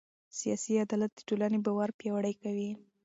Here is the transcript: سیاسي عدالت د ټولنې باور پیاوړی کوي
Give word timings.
سیاسي 0.39 0.73
عدالت 0.85 1.11
د 1.15 1.19
ټولنې 1.27 1.59
باور 1.65 1.89
پیاوړی 1.99 2.33
کوي 2.43 2.69